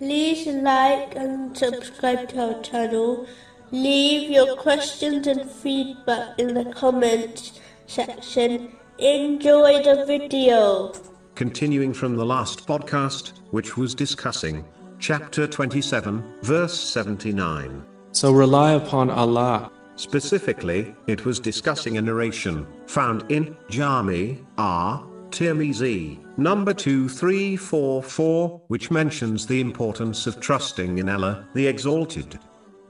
like 0.00 1.14
and 1.16 1.56
subscribe 1.56 2.28
to 2.30 2.54
our 2.54 2.62
channel. 2.62 3.26
Leave 3.70 4.30
your 4.30 4.56
questions 4.56 5.26
and 5.26 5.50
feedback 5.50 6.38
in 6.38 6.54
the 6.54 6.64
comments 6.72 7.60
section. 7.86 8.76
Enjoy 8.98 9.82
the 9.82 10.04
video. 10.06 10.92
Continuing 11.34 11.92
from 11.92 12.16
the 12.16 12.24
last 12.24 12.66
podcast, 12.66 13.32
which 13.50 13.76
was 13.76 13.94
discussing 13.94 14.64
chapter 14.98 15.46
27, 15.46 16.22
verse 16.42 16.78
79. 16.78 17.84
So 18.12 18.32
rely 18.32 18.72
upon 18.72 19.10
Allah. 19.10 19.70
Specifically, 19.96 20.94
it 21.06 21.24
was 21.24 21.38
discussing 21.38 21.98
a 21.98 22.02
narration 22.02 22.66
found 22.86 23.30
in 23.30 23.56
Jami 23.68 24.44
R. 24.58 25.04
Tirmizi, 25.34 26.16
number 26.36 26.72
2344, 26.72 28.62
which 28.68 28.92
mentions 28.92 29.44
the 29.48 29.60
importance 29.60 30.28
of 30.28 30.38
trusting 30.38 30.98
in 30.98 31.08
Allah, 31.08 31.48
the 31.54 31.66
Exalted. 31.66 32.38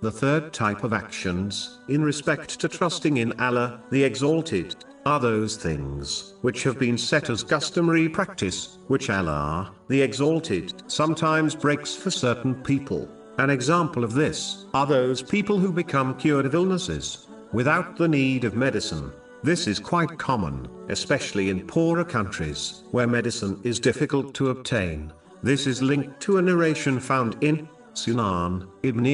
The 0.03 0.11
third 0.11 0.53
type 0.53 0.85
of 0.85 0.93
actions, 0.93 1.79
in 1.89 2.05
respect 2.05 2.61
to 2.61 2.69
trusting 2.69 3.17
in 3.17 3.33
Allah, 3.41 3.81
the 3.91 4.05
Exalted, 4.05 4.77
are 5.07 5.19
those 5.19 5.57
things 5.57 6.35
which 6.43 6.63
have 6.65 6.79
been 6.79 6.99
set 6.99 7.31
as 7.31 7.43
customary 7.43 8.11
practice, 8.11 8.77
which 8.89 9.09
Allah, 9.09 9.73
the 9.89 10.03
Exalted, 10.03 10.83
sometimes 10.87 11.55
breaks 11.55 11.97
for 11.97 12.11
certain 12.11 12.55
people. 12.57 13.09
An 13.39 13.49
example 13.49 14.05
of 14.05 14.13
this 14.13 14.67
are 14.75 14.87
those 14.87 15.23
people 15.23 15.57
who 15.59 15.73
become 15.73 16.15
cured 16.19 16.45
of 16.45 16.55
illnesses 16.55 17.27
without 17.55 17.97
the 17.97 18.07
need 18.07 18.45
of 18.45 18.55
medicine. 18.55 19.11
This 19.45 19.67
is 19.67 19.79
quite 19.79 20.19
common, 20.19 20.67
especially 20.89 21.51
in 21.51 21.67
poorer 21.67 22.03
countries, 22.03 22.85
where 22.93 23.07
medicine 23.07 23.61
is 23.63 23.79
difficult 23.79 24.33
to 24.37 24.49
obtain. 24.49 25.13
This 25.43 25.67
is 25.67 25.83
linked 25.83 26.19
to 26.21 26.39
a 26.39 26.43
narration 26.43 26.99
found 26.99 27.37
in 27.43 27.69
Sunan 27.93 28.67
Ibn 28.83 29.05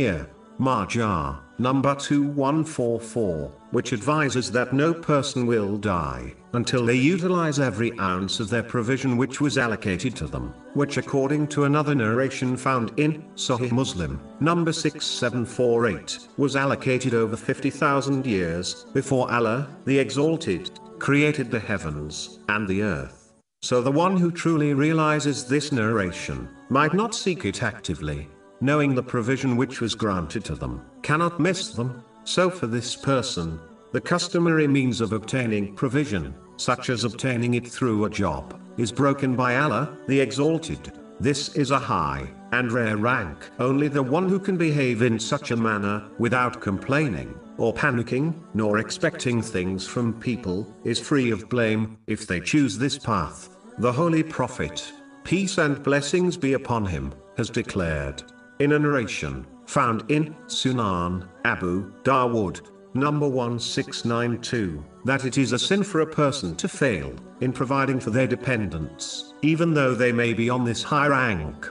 Majah, 0.60 1.40
number 1.56 1.94
2144, 1.94 3.50
which 3.70 3.94
advises 3.94 4.52
that 4.52 4.74
no 4.74 4.92
person 4.92 5.46
will 5.46 5.78
die 5.78 6.34
until 6.52 6.84
they 6.84 6.96
utilize 6.96 7.58
every 7.58 7.98
ounce 7.98 8.40
of 8.40 8.50
their 8.50 8.62
provision 8.62 9.16
which 9.16 9.40
was 9.40 9.56
allocated 9.56 10.14
to 10.16 10.26
them, 10.26 10.52
which 10.74 10.98
according 10.98 11.46
to 11.46 11.64
another 11.64 11.94
narration 11.94 12.58
found 12.58 12.92
in 12.98 13.22
Sahih 13.36 13.72
Muslim, 13.72 14.20
number 14.40 14.70
6748, 14.70 16.28
was 16.36 16.56
allocated 16.56 17.14
over 17.14 17.36
50,000 17.36 18.26
years 18.26 18.84
before 18.92 19.32
Allah, 19.32 19.66
the 19.86 19.98
Exalted, 19.98 20.78
created 20.98 21.50
the 21.50 21.58
heavens 21.58 22.40
and 22.50 22.68
the 22.68 22.82
earth. 22.82 23.32
So 23.62 23.80
the 23.80 23.90
one 23.90 24.18
who 24.18 24.30
truly 24.30 24.74
realizes 24.74 25.46
this 25.46 25.72
narration 25.72 26.50
might 26.68 26.92
not 26.92 27.14
seek 27.14 27.46
it 27.46 27.62
actively, 27.62 28.28
knowing 28.60 28.94
the 28.94 29.02
provision 29.02 29.56
which 29.56 29.80
was 29.80 29.94
granted 29.94 30.44
to 30.44 30.54
them, 30.54 30.84
cannot 31.02 31.40
miss 31.40 31.70
them. 31.70 32.04
So 32.24 32.50
for 32.50 32.66
this 32.66 32.94
person, 32.94 33.58
the 33.92 34.00
customary 34.00 34.68
means 34.68 35.00
of 35.00 35.12
obtaining 35.12 35.74
provision, 35.74 36.34
such 36.56 36.90
as 36.90 37.04
obtaining 37.04 37.54
it 37.54 37.66
through 37.66 38.04
a 38.04 38.10
job, 38.10 38.60
is 38.76 38.92
broken 38.92 39.34
by 39.34 39.56
Allah, 39.56 39.96
the 40.06 40.20
Exalted. 40.20 40.92
This 41.18 41.54
is 41.56 41.70
a 41.70 41.78
high 41.78 42.30
and 42.52 42.70
rare 42.72 42.96
rank. 42.96 43.36
Only 43.58 43.88
the 43.88 44.02
one 44.02 44.28
who 44.28 44.38
can 44.38 44.56
behave 44.56 45.02
in 45.02 45.18
such 45.18 45.50
a 45.50 45.56
manner, 45.56 46.08
without 46.18 46.60
complaining, 46.60 47.38
or 47.58 47.74
panicking, 47.74 48.34
nor 48.54 48.78
expecting 48.78 49.42
things 49.42 49.86
from 49.86 50.14
people, 50.20 50.72
is 50.84 50.98
free 50.98 51.30
of 51.30 51.48
blame, 51.48 51.98
if 52.06 52.26
they 52.26 52.40
choose 52.40 52.78
this 52.78 52.98
path. 52.98 53.56
The 53.78 53.92
Holy 53.92 54.22
Prophet, 54.22 54.92
peace 55.24 55.58
and 55.58 55.82
blessings 55.82 56.36
be 56.36 56.54
upon 56.54 56.86
him, 56.86 57.12
has 57.36 57.50
declared, 57.50 58.22
in 58.60 58.72
a 58.72 58.78
narration, 58.78 59.46
found 59.66 60.04
in 60.10 60.34
Sunan, 60.46 61.26
Abu 61.44 61.90
Dawood, 62.02 62.60
number 62.92 63.26
1692, 63.26 64.84
that 65.06 65.24
it 65.24 65.38
is 65.38 65.52
a 65.52 65.58
sin 65.58 65.82
for 65.82 66.00
a 66.00 66.06
person 66.06 66.54
to 66.56 66.68
fail 66.68 67.14
in 67.40 67.52
providing 67.52 67.98
for 67.98 68.10
their 68.10 68.26
dependents, 68.26 69.32
even 69.40 69.72
though 69.72 69.94
they 69.94 70.12
may 70.12 70.34
be 70.34 70.50
on 70.50 70.64
this 70.64 70.82
high 70.82 71.06
rank. 71.06 71.66